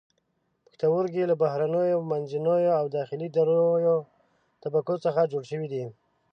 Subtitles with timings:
[0.63, 3.95] پښتورګي له بهرنیو، منځنیو او داخلي دریو
[4.63, 5.83] طبقو څخه جوړ شوي دي.